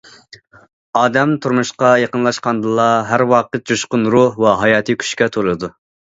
[0.99, 5.71] ئادەم تۇرمۇشقا يېقىنلاشقاندىلا ھەر ۋاقىت جۇشقۇن روھ ۋە ھاياتىي كۈچكە تولىدۇ.